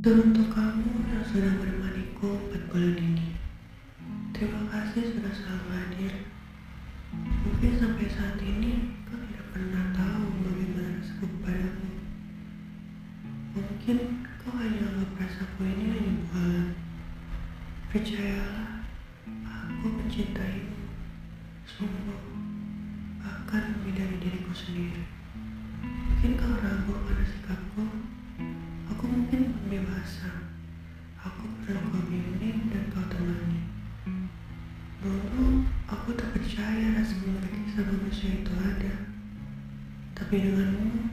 [0.00, 3.36] Teruntuk kamu yang sudah menemaniku empat bulan ini.
[4.32, 6.24] Terima kasih sudah selalu hadir.
[7.44, 12.00] Mungkin sampai saat ini kau tidak pernah tahu bagaimana rasaku padamu.
[13.52, 16.68] Mungkin kau hanya anggap rasaku ini hanya bualan.
[17.92, 18.80] Percayalah,
[19.52, 20.80] aku mencintaimu.
[21.68, 22.24] Sungguh,
[23.20, 25.19] bahkan lebih dari diriku sendiri.
[29.30, 30.42] Belum dewasa.
[31.22, 33.62] Aku perlu kau dan kau temani.
[34.98, 39.06] Dulu aku tak percaya rasa memiliki sama manusia itu ada.
[40.18, 41.09] Tapi denganmu,